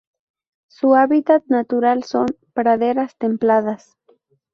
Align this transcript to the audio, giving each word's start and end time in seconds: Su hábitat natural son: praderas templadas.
Su 0.67 0.95
hábitat 0.95 1.45
natural 1.45 2.03
son: 2.03 2.25
praderas 2.55 3.15
templadas. 3.17 3.99